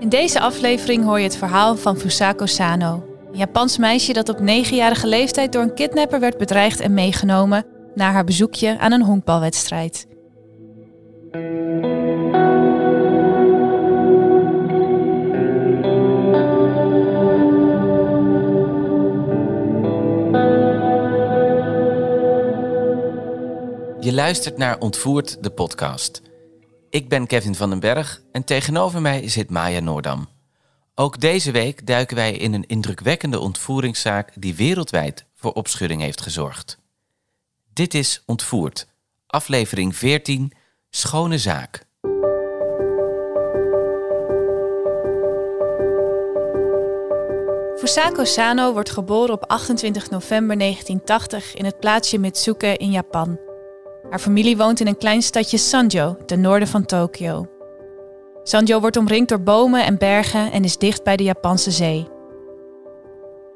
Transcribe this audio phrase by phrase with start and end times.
[0.00, 3.04] In deze aflevering hoor je het verhaal van Fusako Sano.
[3.32, 8.12] Een Japans meisje dat op 9-jarige leeftijd door een kidnapper werd bedreigd en meegenomen naar
[8.12, 10.06] haar bezoekje aan een honkbalwedstrijd.
[24.00, 26.29] Je luistert naar Ontvoerd, de podcast.
[26.90, 30.28] Ik ben Kevin van den Berg en tegenover mij zit Maya Noordam.
[30.94, 36.78] Ook deze week duiken wij in een indrukwekkende ontvoeringszaak die wereldwijd voor opschudding heeft gezorgd.
[37.72, 38.86] Dit is Ontvoerd,
[39.26, 40.52] aflevering 14,
[40.88, 41.84] Schone Zaak.
[47.78, 53.49] Fusako Sano wordt geboren op 28 november 1980 in het plaatsje Mitsuke in Japan.
[54.10, 57.46] Haar familie woont in een klein stadje Sanjo, ten noorden van Tokio.
[58.42, 62.08] Sanjo wordt omringd door bomen en bergen en is dicht bij de Japanse zee.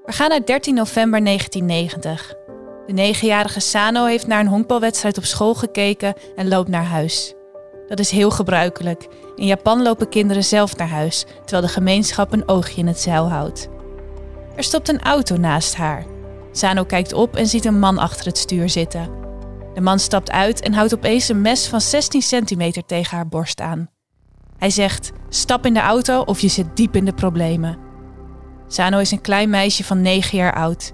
[0.05, 2.35] We gaan naar 13 november 1990.
[2.87, 7.35] De negenjarige Sano heeft naar een honkbalwedstrijd op school gekeken en loopt naar huis.
[7.89, 9.07] Dat is heel gebruikelijk.
[9.37, 13.29] In Japan lopen kinderen zelf naar huis, terwijl de gemeenschap een oogje in het zeil
[13.29, 13.69] houdt.
[14.57, 16.05] Er stopt een auto naast haar.
[16.53, 19.23] Sano kijkt op en ziet een man achter het stuur zitten.
[19.75, 23.61] De man stapt uit en houdt opeens een mes van 16 centimeter tegen haar borst
[23.61, 23.89] aan.
[24.59, 27.79] Hij zegt: Stap in de auto of je zit diep in de problemen.
[28.69, 30.93] Sano is een klein meisje van 9 jaar oud.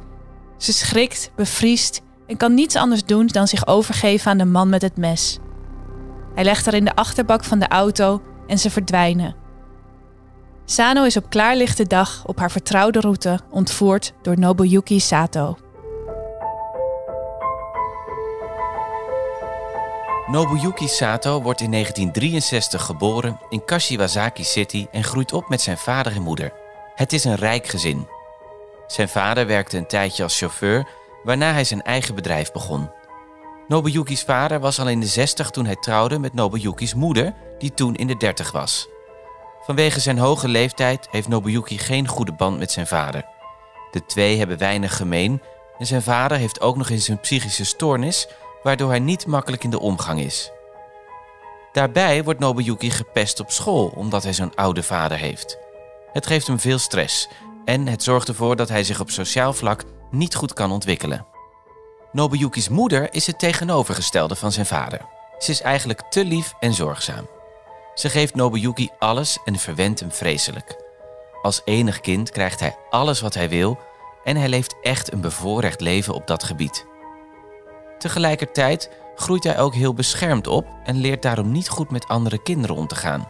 [0.57, 4.83] Ze schrikt, bevriest en kan niets anders doen dan zich overgeven aan de man met
[4.83, 5.39] het mes.
[6.35, 9.35] Hij legt haar in de achterbak van de auto en ze verdwijnen.
[10.65, 15.57] Sano is op klaarlichte dag op haar vertrouwde route ontvoerd door Nobuyuki Sato.
[20.31, 26.13] Nobuyuki Sato wordt in 1963 geboren in Kashiwazaki City en groeit op met zijn vader
[26.15, 26.53] en moeder.
[26.95, 28.09] Het is een rijk gezin.
[28.87, 30.89] Zijn vader werkte een tijdje als chauffeur,
[31.23, 32.91] waarna hij zijn eigen bedrijf begon.
[33.69, 37.95] Nobuyuki's vader was al in de 60 toen hij trouwde met Nobuyuki's moeder, die toen
[37.95, 38.89] in de 30 was.
[39.61, 43.25] Vanwege zijn hoge leeftijd heeft Nobuyuki geen goede band met zijn vader.
[43.91, 45.43] De twee hebben weinig gemeen
[45.79, 48.29] en zijn vader heeft ook nog eens een psychische stoornis,
[48.63, 50.51] waardoor hij niet makkelijk in de omgang is.
[51.73, 55.59] Daarbij wordt Nobuyuki gepest op school omdat hij zo'n oude vader heeft.
[56.13, 57.29] Het geeft hem veel stress
[57.65, 61.27] en het zorgt ervoor dat hij zich op sociaal vlak niet goed kan ontwikkelen.
[62.13, 65.01] Nobuyuki's moeder is het tegenovergestelde van zijn vader.
[65.39, 67.29] Ze is eigenlijk te lief en zorgzaam.
[67.95, 70.77] Ze geeft Nobuyuki alles en verwendt hem vreselijk.
[71.43, 73.79] Als enig kind krijgt hij alles wat hij wil
[74.25, 76.87] en hij leeft echt een bevoorrecht leven op dat gebied.
[78.01, 82.77] Tegelijkertijd groeit hij ook heel beschermd op en leert daarom niet goed met andere kinderen
[82.77, 83.29] om te gaan.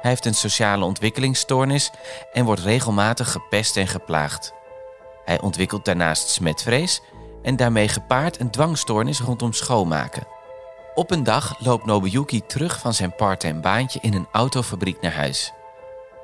[0.00, 1.90] Hij heeft een sociale ontwikkelingsstoornis
[2.32, 4.52] en wordt regelmatig gepest en geplaagd.
[5.24, 7.02] Hij ontwikkelt daarnaast smetvrees
[7.42, 10.26] en daarmee gepaard een dwangstoornis rondom schoonmaken.
[10.94, 15.52] Op een dag loopt Nobuyuki terug van zijn parttime baantje in een autofabriek naar huis.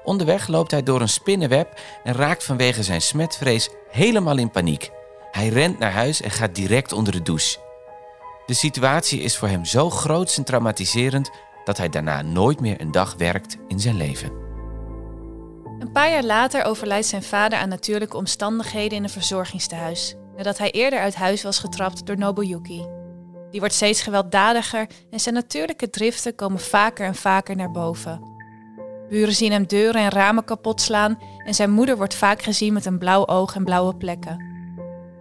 [0.05, 4.91] Onderweg loopt hij door een spinnenweb en raakt vanwege zijn smetvrees helemaal in paniek.
[5.31, 7.66] Hij rent naar huis en gaat direct onder de douche.
[8.47, 11.31] De situatie is voor hem zo groot en traumatiserend
[11.65, 14.31] dat hij daarna nooit meer een dag werkt in zijn leven.
[15.79, 20.71] Een paar jaar later overlijdt zijn vader aan natuurlijke omstandigheden in een verzorgingstehuis, nadat hij
[20.71, 22.87] eerder uit huis was getrapt door Nobuyuki.
[23.51, 28.21] Die wordt steeds gewelddadiger en zijn natuurlijke driften komen vaker en vaker naar boven.
[29.09, 32.87] Buren zien hem deuren en ramen kapot slaan en zijn moeder wordt vaak gezien met
[32.87, 34.45] een blauw oog en blauwe plekken.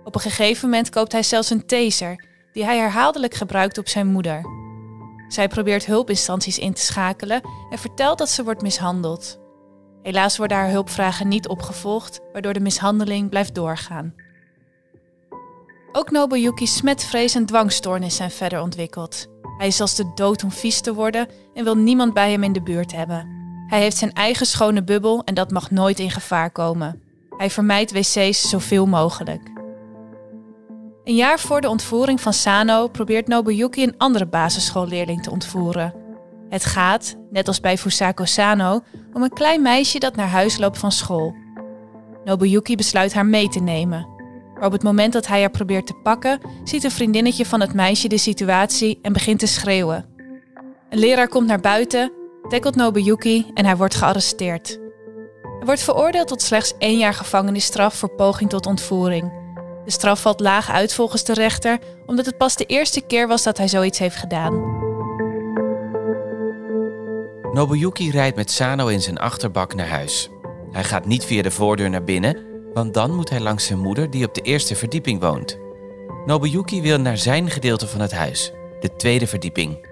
[0.03, 4.07] Op een gegeven moment koopt hij zelfs een taser, die hij herhaaldelijk gebruikt op zijn
[4.07, 4.41] moeder.
[5.27, 9.39] Zij probeert hulpinstanties in te schakelen en vertelt dat ze wordt mishandeld.
[10.01, 14.13] Helaas worden haar hulpvragen niet opgevolgd, waardoor de mishandeling blijft doorgaan.
[15.91, 19.27] Ook Nobuyuki's smetvrees en dwangstoornis zijn verder ontwikkeld.
[19.57, 22.53] Hij is als de dood om vies te worden en wil niemand bij hem in
[22.53, 23.27] de buurt hebben.
[23.67, 27.01] Hij heeft zijn eigen schone bubbel en dat mag nooit in gevaar komen.
[27.37, 29.54] Hij vermijdt wc's zoveel mogelijk.
[31.05, 35.93] Een jaar voor de ontvoering van Sano probeert Nobuyuki een andere basisschoolleerling te ontvoeren.
[36.49, 38.81] Het gaat, net als bij Fusako Sano,
[39.13, 41.35] om een klein meisje dat naar huis loopt van school.
[42.23, 44.07] Nobuyuki besluit haar mee te nemen.
[44.53, 47.73] Maar op het moment dat hij haar probeert te pakken, ziet een vriendinnetje van het
[47.73, 50.05] meisje de situatie en begint te schreeuwen.
[50.89, 52.11] Een leraar komt naar buiten,
[52.49, 54.79] tackelt Nobuyuki en hij wordt gearresteerd.
[55.41, 59.44] Hij wordt veroordeeld tot slechts één jaar gevangenisstraf voor poging tot ontvoering.
[59.85, 63.43] De straf valt laag uit volgens de rechter, omdat het pas de eerste keer was
[63.43, 64.83] dat hij zoiets heeft gedaan.
[67.53, 70.29] Nobuyuki rijdt met Sano in zijn achterbak naar huis.
[70.71, 72.37] Hij gaat niet via de voordeur naar binnen,
[72.73, 75.57] want dan moet hij langs zijn moeder die op de eerste verdieping woont.
[76.25, 79.87] Nobuyuki wil naar zijn gedeelte van het huis, de tweede verdieping.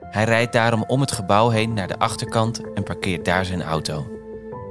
[0.00, 4.06] Hij rijdt daarom om het gebouw heen naar de achterkant en parkeert daar zijn auto.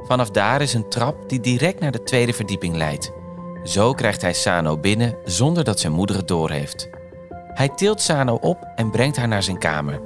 [0.03, 3.11] Vanaf daar is een trap die direct naar de tweede verdieping leidt.
[3.67, 6.89] Zo krijgt hij Sano binnen zonder dat zijn moeder het doorheeft.
[7.53, 10.01] Hij tilt Sano op en brengt haar naar zijn kamer.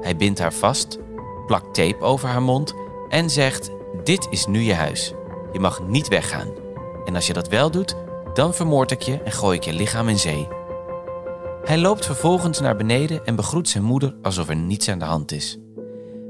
[0.00, 0.98] Hij bindt haar vast,
[1.46, 2.74] plakt tape over haar mond
[3.08, 3.70] en zegt:
[4.04, 5.12] Dit is nu je huis.
[5.52, 6.48] Je mag niet weggaan.
[7.04, 7.94] En als je dat wel doet,
[8.34, 10.48] dan vermoord ik je en gooi ik je lichaam in zee.
[11.64, 15.32] Hij loopt vervolgens naar beneden en begroet zijn moeder alsof er niets aan de hand
[15.32, 15.58] is.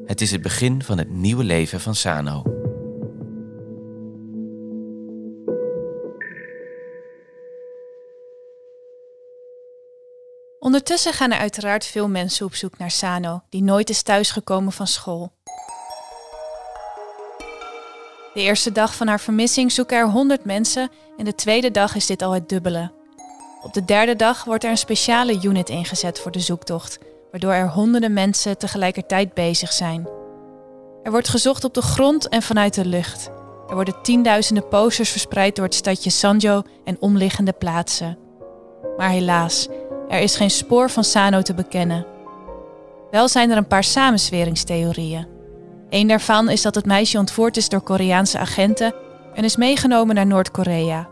[0.07, 2.43] Het is het begin van het nieuwe leven van Sano.
[10.65, 14.87] Ondertussen gaan er uiteraard veel mensen op zoek naar Sano, die nooit is thuisgekomen van
[14.87, 15.33] school.
[18.35, 22.07] De eerste dag van haar vermissing zoeken er 100 mensen en de tweede dag is
[22.07, 22.93] dit al het dubbele.
[23.63, 26.99] Op de derde dag wordt er een speciale unit ingezet voor de zoektocht,
[27.31, 30.09] waardoor er honderden mensen tegelijkertijd bezig zijn.
[31.03, 33.31] Er wordt gezocht op de grond en vanuit de lucht.
[33.69, 38.19] Er worden tienduizenden posters verspreid door het stadje Sanjo en omliggende plaatsen.
[38.97, 39.69] Maar helaas,
[40.09, 42.07] er is geen spoor van Sano te bekennen.
[43.11, 45.27] Wel zijn er een paar samensweringstheorieën.
[45.91, 48.95] Een daarvan is dat het meisje ontvoerd is door Koreaanse agenten
[49.35, 51.09] en is meegenomen naar Noord-Korea.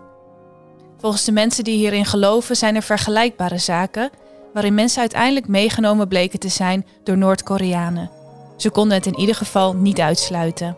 [0.99, 4.11] Volgens de mensen die hierin geloven zijn er vergelijkbare zaken
[4.53, 8.11] waarin mensen uiteindelijk meegenomen bleken te zijn door Noord-Koreanen.
[8.57, 10.77] Ze konden het in ieder geval niet uitsluiten.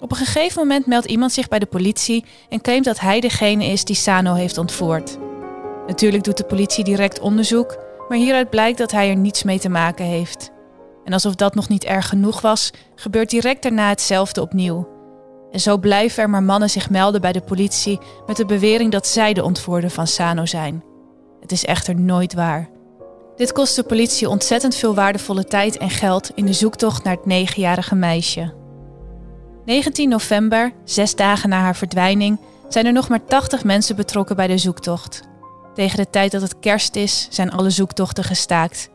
[0.00, 3.64] Op een gegeven moment meldt iemand zich bij de politie en claimt dat hij degene
[3.64, 5.18] is die Sano heeft ontvoerd.
[5.86, 7.78] Natuurlijk doet de politie direct onderzoek,
[8.08, 10.50] maar hieruit blijkt dat hij er niets mee te maken heeft.
[11.04, 14.88] En alsof dat nog niet erg genoeg was, gebeurt direct daarna hetzelfde opnieuw.
[15.50, 19.06] En zo blijven er maar mannen zich melden bij de politie met de bewering dat
[19.06, 20.84] zij de ontvoerder van Sano zijn.
[21.40, 22.68] Het is echter nooit waar.
[23.36, 27.26] Dit kost de politie ontzettend veel waardevolle tijd en geld in de zoektocht naar het
[27.26, 28.54] negenjarige meisje.
[29.64, 34.46] 19 november, zes dagen na haar verdwijning, zijn er nog maar 80 mensen betrokken bij
[34.46, 35.22] de zoektocht.
[35.76, 38.90] Tegen de tijd dat het kerst is, zijn alle zoektochten gestaakt.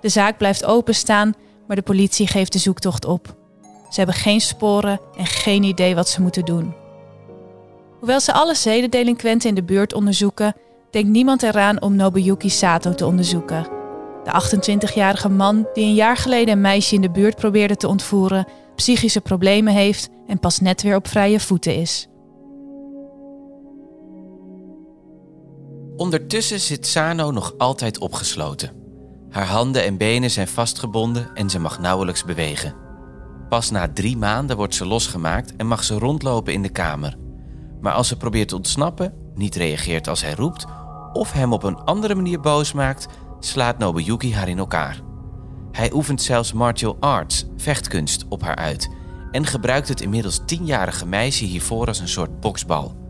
[0.00, 1.34] De zaak blijft openstaan,
[1.66, 3.36] maar de politie geeft de zoektocht op.
[3.90, 6.74] Ze hebben geen sporen en geen idee wat ze moeten doen.
[7.98, 10.54] Hoewel ze alle zedendelinquenten in de buurt onderzoeken,
[10.90, 13.66] denkt niemand eraan om Nobuyuki Sato te onderzoeken.
[14.24, 14.30] De
[14.90, 19.20] 28-jarige man die een jaar geleden een meisje in de buurt probeerde te ontvoeren, psychische
[19.20, 22.08] problemen heeft en pas net weer op vrije voeten is.
[25.96, 28.72] Ondertussen zit Sano nog altijd opgesloten.
[29.30, 32.74] Haar handen en benen zijn vastgebonden en ze mag nauwelijks bewegen.
[33.48, 37.16] Pas na drie maanden wordt ze losgemaakt en mag ze rondlopen in de kamer.
[37.80, 40.64] Maar als ze probeert te ontsnappen, niet reageert als hij roept
[41.12, 43.06] of hem op een andere manier boos maakt,
[43.40, 45.00] slaat Nobuyuki haar in elkaar.
[45.72, 48.90] Hij oefent zelfs martial arts, vechtkunst, op haar uit
[49.30, 53.05] en gebruikt het inmiddels tienjarige meisje hiervoor als een soort boksbal.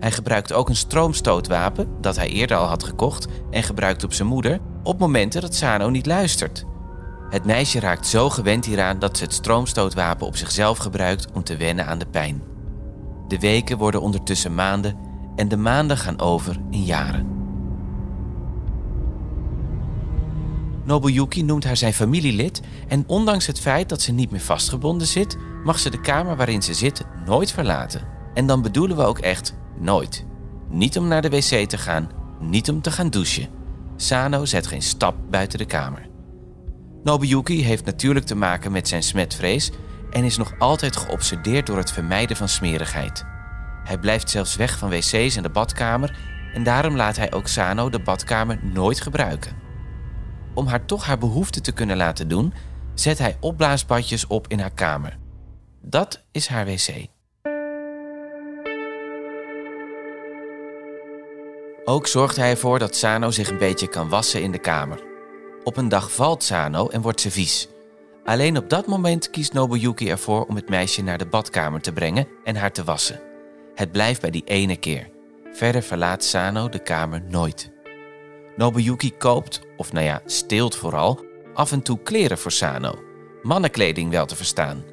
[0.00, 4.28] Hij gebruikt ook een stroomstootwapen dat hij eerder al had gekocht en gebruikt op zijn
[4.28, 6.64] moeder op momenten dat Sano niet luistert.
[7.30, 11.56] Het meisje raakt zo gewend hieraan dat ze het stroomstootwapen op zichzelf gebruikt om te
[11.56, 12.42] wennen aan de pijn.
[13.28, 14.96] De weken worden ondertussen maanden
[15.36, 17.26] en de maanden gaan over in jaren.
[20.84, 25.38] Nobuyuki noemt haar zijn familielid en ondanks het feit dat ze niet meer vastgebonden zit,
[25.64, 28.06] mag ze de kamer waarin ze zit nooit verlaten.
[28.34, 30.24] En dan bedoelen we ook echt nooit.
[30.68, 32.10] Niet om naar de wc te gaan,
[32.40, 33.48] niet om te gaan douchen.
[33.96, 36.08] Sano zet geen stap buiten de kamer.
[37.02, 39.70] Nobuyuki heeft natuurlijk te maken met zijn smetvrees
[40.10, 43.24] en is nog altijd geobsedeerd door het vermijden van smerigheid.
[43.84, 46.18] Hij blijft zelfs weg van wc's en de badkamer
[46.54, 49.56] en daarom laat hij ook Sano de badkamer nooit gebruiken.
[50.54, 52.54] Om haar toch haar behoefte te kunnen laten doen,
[52.94, 55.18] zet hij opblaasbadjes op in haar kamer.
[55.82, 57.06] Dat is haar wc.
[61.90, 65.02] Ook zorgt hij ervoor dat Sano zich een beetje kan wassen in de kamer.
[65.64, 67.68] Op een dag valt Sano en wordt ze vies.
[68.24, 72.28] Alleen op dat moment kiest Nobuyuki ervoor om het meisje naar de badkamer te brengen
[72.44, 73.20] en haar te wassen.
[73.74, 75.10] Het blijft bij die ene keer.
[75.52, 77.70] Verder verlaat Sano de kamer nooit.
[78.56, 82.94] Nobuyuki koopt, of nou ja, steelt vooral, af en toe kleren voor Sano.
[83.42, 84.84] Mannenkleding wel te verstaan.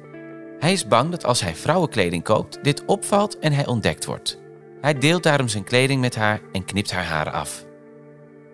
[0.58, 4.38] Hij is bang dat als hij vrouwenkleding koopt, dit opvalt en hij ontdekt wordt.
[4.80, 7.64] Hij deelt daarom zijn kleding met haar en knipt haar haren af.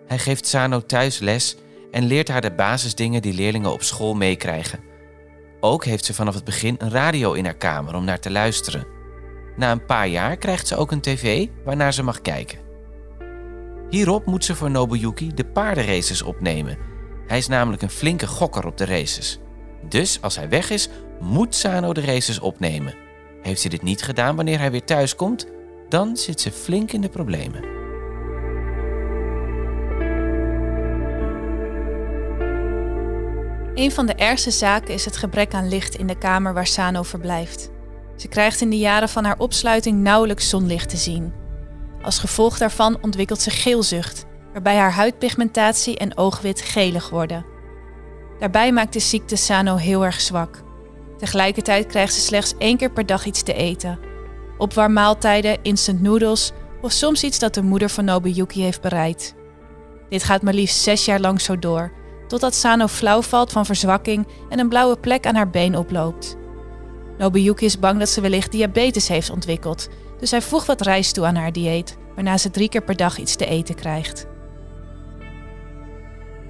[0.07, 1.57] Hij geeft Sano thuis les
[1.91, 4.79] en leert haar de basisdingen die leerlingen op school meekrijgen.
[5.59, 8.87] Ook heeft ze vanaf het begin een radio in haar kamer om naar te luisteren.
[9.55, 12.59] Na een paar jaar krijgt ze ook een tv waarnaar ze mag kijken.
[13.89, 16.77] Hierop moet ze voor Nobuyuki de paardenraces opnemen.
[17.27, 19.39] Hij is namelijk een flinke gokker op de races.
[19.89, 20.89] Dus als hij weg is,
[21.19, 22.95] moet Sano de races opnemen.
[23.41, 25.47] Heeft ze dit niet gedaan wanneer hij weer thuis komt,
[25.89, 27.73] dan zit ze flink in de problemen.
[33.75, 37.03] Een van de ergste zaken is het gebrek aan licht in de kamer waar Sano
[37.03, 37.69] verblijft.
[38.15, 41.33] Ze krijgt in de jaren van haar opsluiting nauwelijks zonlicht te zien.
[42.01, 47.45] Als gevolg daarvan ontwikkelt ze geelzucht, waarbij haar huidpigmentatie en oogwit gelig worden.
[48.39, 50.63] Daarbij maakt de ziekte Sano heel erg zwak.
[51.17, 53.99] Tegelijkertijd krijgt ze slechts één keer per dag iets te eten.
[54.57, 59.35] Opwarmmaaltijden, instant noodles of soms iets dat de moeder van Nobuyuki heeft bereid.
[60.09, 61.91] Dit gaat maar liefst zes jaar lang zo door,
[62.27, 66.35] totdat Sano flauw valt van verzwakking en een blauwe plek aan haar been oploopt.
[67.17, 69.87] Nobuyuki is bang dat ze wellicht diabetes heeft ontwikkeld,
[70.19, 73.17] dus hij voegt wat rijst toe aan haar dieet, waarna ze drie keer per dag
[73.17, 74.25] iets te eten krijgt.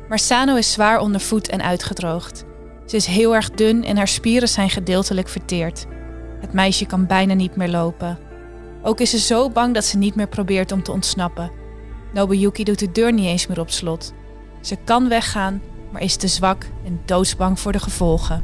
[0.08, 2.44] Maar Sano is zwaar ondervoed en uitgedroogd.
[2.86, 5.86] Ze is heel erg dun en haar spieren zijn gedeeltelijk verteerd.
[6.46, 8.18] Het meisje kan bijna niet meer lopen.
[8.82, 11.52] Ook is ze zo bang dat ze niet meer probeert om te ontsnappen.
[12.14, 14.14] Nobuyuki doet de deur niet eens meer op slot.
[14.62, 15.62] Ze kan weggaan,
[15.92, 18.44] maar is te zwak en doodsbang voor de gevolgen.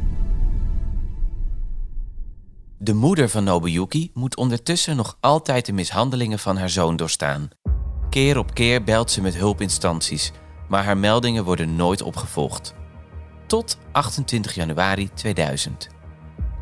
[2.78, 7.50] De moeder van Nobuyuki moet ondertussen nog altijd de mishandelingen van haar zoon doorstaan.
[8.10, 10.32] Keer op keer belt ze met hulpinstanties,
[10.70, 12.74] maar haar meldingen worden nooit opgevolgd.
[13.48, 16.00] Tot 28 januari 2000.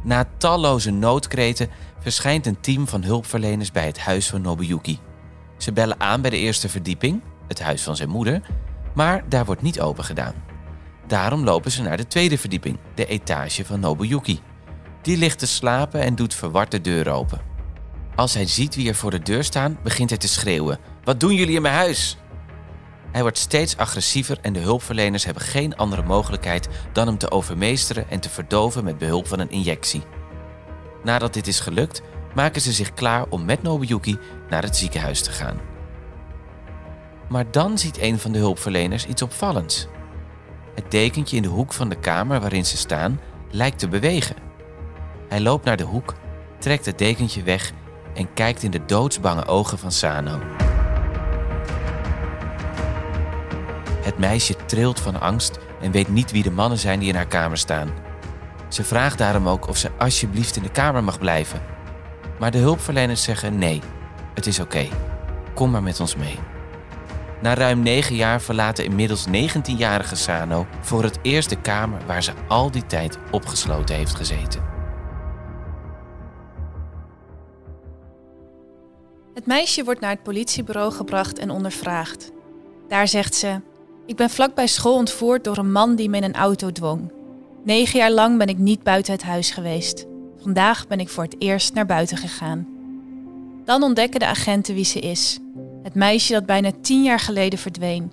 [0.04, 5.00] Na talloze noodkreten verschijnt een team van hulpverleners bij het huis van Nobuyuki.
[5.58, 8.42] Ze bellen aan bij de eerste verdieping, het huis van zijn moeder,
[8.94, 10.34] maar daar wordt niet open gedaan.
[11.08, 14.40] Daarom lopen ze naar de tweede verdieping, de etage van Nobuyuki.
[15.02, 17.42] Die ligt te slapen en doet verward de deur open.
[18.16, 21.34] Als hij ziet wie er voor de deur staan, begint hij te schreeuwen: Wat doen
[21.34, 22.18] jullie in mijn huis?
[23.12, 28.10] Hij wordt steeds agressiever en de hulpverleners hebben geen andere mogelijkheid dan hem te overmeesteren
[28.10, 30.04] en te verdoven met behulp van een injectie.
[31.04, 32.02] Nadat dit is gelukt,
[32.36, 34.18] maken ze zich klaar om met Nobuyuki
[34.50, 35.60] naar het ziekenhuis te gaan.
[37.30, 39.88] Maar dan ziet een van de hulpverleners iets opvallends.
[40.76, 43.20] Het dekentje in de hoek van de kamer waarin ze staan
[43.52, 44.36] lijkt te bewegen.
[45.28, 46.14] Hij loopt naar de hoek,
[46.60, 47.72] trekt het dekentje weg
[48.14, 50.40] en kijkt in de doodsbange ogen van Sano.
[54.10, 57.28] Het meisje trilt van angst en weet niet wie de mannen zijn die in haar
[57.28, 57.90] kamer staan.
[58.68, 61.62] Ze vraagt daarom ook of ze alsjeblieft in de kamer mag blijven.
[62.40, 63.82] Maar de hulpverleners zeggen nee,
[64.34, 64.88] het is oké.
[65.54, 66.40] Kom maar met ons mee.
[67.42, 72.24] Na ruim negen jaar verlaat de inmiddels 19-jarige Sano voor het eerst de kamer waar
[72.24, 74.64] ze al die tijd opgesloten heeft gezeten.
[79.34, 82.32] Het meisje wordt naar het politiebureau gebracht en ondervraagd.
[82.88, 83.62] Daar zegt ze:
[84.10, 87.12] Ik ben vlakbij school ontvoerd door een man die me in een auto dwong.
[87.64, 90.06] Negen jaar lang ben ik niet buiten het huis geweest.
[90.42, 92.68] Vandaag ben ik voor het eerst naar buiten gegaan.
[93.66, 95.40] Dan ontdekken de agenten wie ze is.
[95.84, 98.12] Het meisje dat bijna tien jaar geleden verdween.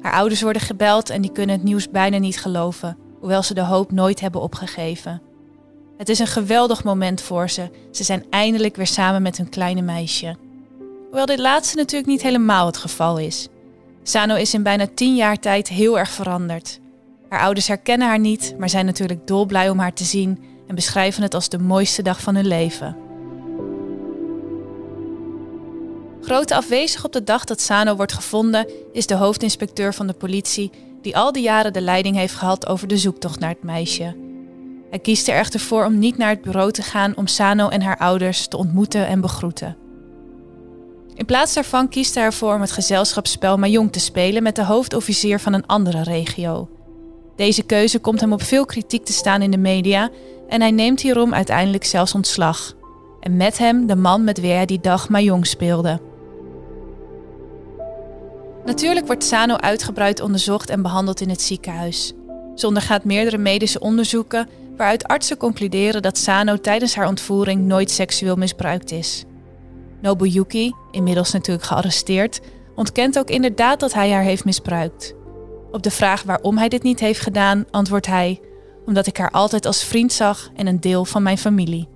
[0.00, 3.64] Haar ouders worden gebeld en die kunnen het nieuws bijna niet geloven, hoewel ze de
[3.64, 5.22] hoop nooit hebben opgegeven.
[5.96, 7.70] Het is een geweldig moment voor ze.
[7.90, 10.36] Ze zijn eindelijk weer samen met hun kleine meisje.
[11.04, 13.48] Hoewel dit laatste natuurlijk niet helemaal het geval is.
[14.06, 16.80] Sano is in bijna tien jaar tijd heel erg veranderd.
[17.28, 21.22] Haar ouders herkennen haar niet, maar zijn natuurlijk dolblij om haar te zien en beschrijven
[21.22, 22.96] het als de mooiste dag van hun leven.
[26.20, 30.70] Grote afwezig op de dag dat Sano wordt gevonden is de hoofdinspecteur van de politie,
[31.02, 34.16] die al die jaren de leiding heeft gehad over de zoektocht naar het meisje.
[34.90, 37.82] Hij kiest er echter voor om niet naar het bureau te gaan om Sano en
[37.82, 39.83] haar ouders te ontmoeten en begroeten.
[41.14, 45.40] In plaats daarvan kiest hij ervoor om het gezelschapsspel Mahjong te spelen met de hoofdofficier
[45.40, 46.68] van een andere regio.
[47.36, 50.10] Deze keuze komt hem op veel kritiek te staan in de media
[50.48, 52.74] en hij neemt hierom uiteindelijk zelfs ontslag.
[53.20, 56.00] En met hem de man met wie hij die dag Mahjong speelde.
[58.64, 62.12] Natuurlijk wordt Sano uitgebreid onderzocht en behandeld in het ziekenhuis.
[62.54, 68.36] Ze ondergaat meerdere medische onderzoeken waaruit artsen concluderen dat Sano tijdens haar ontvoering nooit seksueel
[68.36, 69.24] misbruikt is.
[70.04, 72.40] Nobuyuki, inmiddels natuurlijk gearresteerd,
[72.74, 75.14] ontkent ook inderdaad dat hij haar heeft misbruikt.
[75.70, 78.40] Op de vraag waarom hij dit niet heeft gedaan, antwoordt hij:
[78.86, 81.88] omdat ik haar altijd als vriend zag en een deel van mijn familie.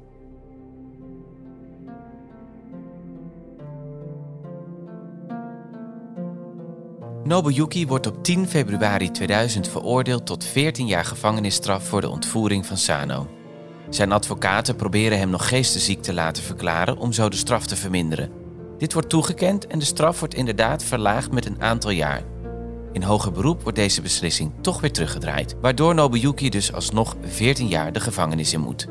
[7.25, 12.77] Nobuyuki wordt op 10 februari 2000 veroordeeld tot 14 jaar gevangenisstraf voor de ontvoering van
[12.77, 13.38] Sano.
[13.91, 18.31] Zijn advocaten proberen hem nog geestesziek te laten verklaren om zo de straf te verminderen.
[18.79, 22.23] Dit wordt toegekend en de straf wordt inderdaad verlaagd met een aantal jaar.
[22.93, 27.93] In hoger beroep wordt deze beslissing toch weer teruggedraaid, waardoor Nobuyuki dus alsnog 14 jaar
[27.93, 28.87] de gevangenis in moet.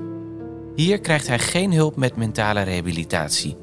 [0.75, 3.57] Hier krijgt hij geen hulp met mentale rehabilitatie.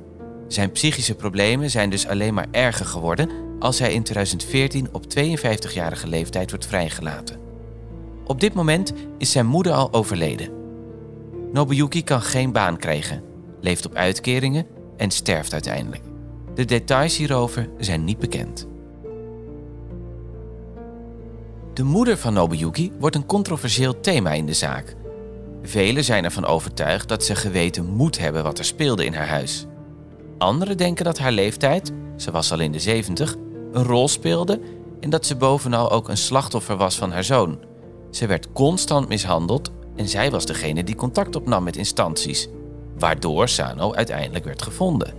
[0.48, 6.06] Zijn psychische problemen zijn dus alleen maar erger geworden als hij in 2014 op 52-jarige
[6.06, 7.38] leeftijd wordt vrijgelaten.
[8.24, 10.63] Op dit moment is zijn moeder al overleden.
[11.54, 13.22] Nobuyuki kan geen baan krijgen,
[13.60, 16.02] leeft op uitkeringen en sterft uiteindelijk.
[16.54, 18.66] De details hierover zijn niet bekend.
[21.74, 24.96] De moeder van Nobuyuki wordt een controversieel thema in de zaak.
[25.62, 29.66] Velen zijn ervan overtuigd dat ze geweten moet hebben wat er speelde in haar huis.
[30.38, 33.36] Anderen denken dat haar leeftijd, ze was al in de 70,
[33.72, 34.60] een rol speelde
[35.00, 37.58] en dat ze bovenal ook een slachtoffer was van haar zoon.
[38.10, 42.48] Ze werd constant mishandeld en zij was degene die contact opnam met instanties,
[42.98, 45.14] waardoor Sano uiteindelijk werd gevonden.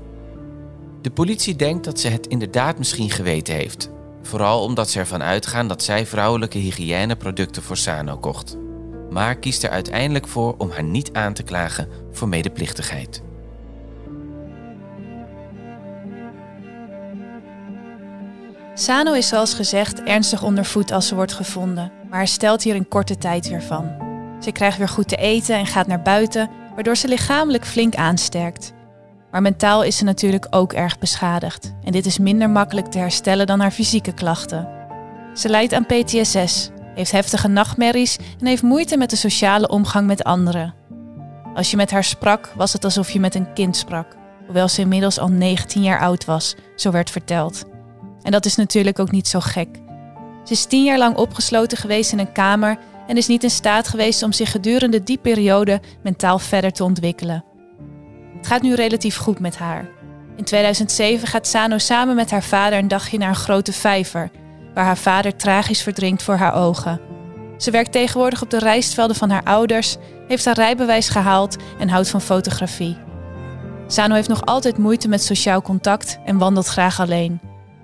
[1.02, 3.90] De politie denkt dat ze het inderdaad misschien geweten heeft,
[4.22, 8.58] vooral omdat ze ervan uitgaan dat zij vrouwelijke hygiëneproducten voor Sano kocht.
[9.10, 13.22] Maar kiest er uiteindelijk voor om haar niet aan te klagen voor medeplichtigheid.
[18.74, 22.88] Sano is zoals gezegd ernstig onder voet als ze wordt gevonden, maar herstelt hier in
[22.88, 24.05] korte tijd weer van.
[24.46, 28.74] Ze krijgt weer goed te eten en gaat naar buiten, waardoor ze lichamelijk flink aansterkt.
[29.32, 33.48] Maar mentaal is ze natuurlijk ook erg beschadigd en dit is minder makkelijk te herstellen
[33.48, 34.68] dan haar fysieke klachten.
[35.34, 40.24] Ze lijdt aan PTSS, heeft heftige nachtmerries en heeft moeite met de sociale omgang met
[40.24, 40.74] anderen.
[41.54, 44.16] Als je met haar sprak, was het alsof je met een kind sprak,
[44.46, 47.64] hoewel ze inmiddels al 19 jaar oud was, zo werd verteld.
[48.22, 49.70] En dat is natuurlijk ook niet zo gek.
[50.44, 53.88] Ze is tien jaar lang opgesloten geweest in een kamer en is niet in staat
[53.88, 57.44] geweest om zich gedurende die periode mentaal verder te ontwikkelen.
[58.38, 59.90] Het gaat nu relatief goed met haar.
[60.36, 64.32] In 2007 gaat Sano samen met haar vader een dagje naar een grote vijver,
[64.74, 67.02] waar haar vader tragisch verdrinkt voor haar ogen.
[67.58, 72.10] Ze werkt tegenwoordig op de rijstvelden van haar ouders, heeft haar rijbewijs gehaald en houdt
[72.10, 72.98] van fotografie.
[73.88, 77.40] Sano heeft nog altijd moeite met sociaal contact en wandelt graag alleen.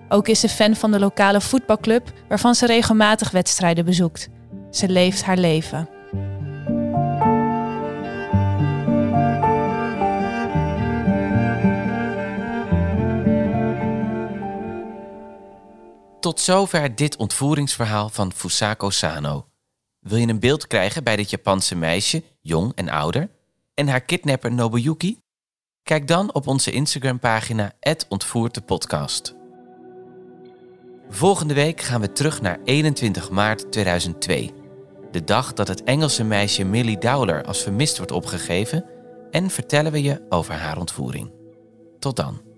[0.10, 4.30] Ook is ze fan van de lokale voetbalclub waarvan ze regelmatig wedstrijden bezoekt.
[4.72, 5.90] Ze leeft haar leven.
[16.20, 19.46] Tot zover dit ontvoeringsverhaal van Fusako Sano.
[20.00, 23.30] Wil je een beeld krijgen bij dit Japanse meisje, jong en ouder,
[23.74, 25.20] en haar kidnapper Nobuyuki?
[25.84, 27.74] Kijk dan op onze Instagram-pagina
[28.10, 28.62] @ontvoerd
[31.10, 34.61] Volgende week gaan we terug naar 21 maart 2002.
[35.12, 38.86] De dag dat het Engelse meisje Millie Dowler als vermist wordt opgegeven
[39.32, 41.32] en vertellen we je over haar ontvoering.
[42.00, 42.51] Tot dan.